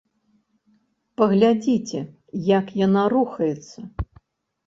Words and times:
Паглядзіце, 1.21 1.99
як 2.57 2.73
яна 2.85 3.03
рухаецца! 3.13 3.79